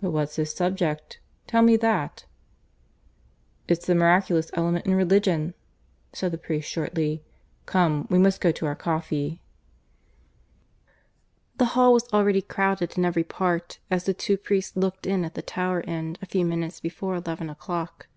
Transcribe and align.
"But 0.00 0.12
what's 0.12 0.36
his 0.36 0.54
subject? 0.54 1.20
Tell 1.46 1.60
me 1.60 1.76
that." 1.76 2.24
"It's 3.68 3.84
the 3.84 3.94
miraculous 3.94 4.50
element 4.54 4.86
in 4.86 4.94
religion," 4.94 5.52
said 6.14 6.32
the 6.32 6.38
priest 6.38 6.66
shortly. 6.70 7.22
"Come, 7.66 8.06
we 8.08 8.16
must 8.16 8.40
go 8.40 8.52
to 8.52 8.64
our 8.64 8.74
coffee." 8.74 9.26
(III) 9.26 9.40
The 11.58 11.64
hall 11.66 11.92
was 11.92 12.10
already 12.10 12.40
crowded 12.40 12.96
in 12.96 13.04
every 13.04 13.22
part 13.24 13.80
as 13.90 14.04
the 14.04 14.14
two 14.14 14.38
priests 14.38 14.78
looked 14.78 15.06
in 15.06 15.26
at 15.26 15.34
the 15.34 15.44
lower 15.58 15.82
end 15.82 16.18
a 16.22 16.26
few 16.26 16.46
minutes 16.46 16.80
before 16.80 17.14
eleven 17.14 17.50
o'clock. 17.50 18.08